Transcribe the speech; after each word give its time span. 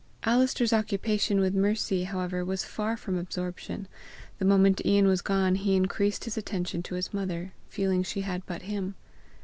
Alister's 0.23 0.73
occupation 0.73 1.39
with 1.39 1.53
Mercy, 1.53 2.05
however, 2.05 2.43
was 2.43 2.63
far 2.63 2.97
from 2.97 3.19
absorption; 3.19 3.87
the 4.39 4.45
moment 4.45 4.83
Ian 4.83 5.05
was 5.05 5.21
gone, 5.21 5.53
he 5.53 5.75
increased 5.75 6.23
his 6.23 6.37
attention 6.37 6.81
to 6.81 6.95
his 6.95 7.13
mother, 7.13 7.53
feeling 7.69 8.01
she 8.01 8.21
had 8.21 8.43
but 8.47 8.63
him. 8.63 8.95